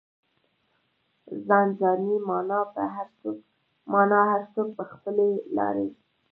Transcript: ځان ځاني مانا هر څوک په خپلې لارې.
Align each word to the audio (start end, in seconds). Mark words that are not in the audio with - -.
ځان 1.47 1.67
ځاني 1.79 2.15
مانا 3.91 4.21
هر 4.31 4.41
څوک 4.53 4.67
په 4.77 4.83
خپلې 4.91 5.29
لارې. 5.57 5.87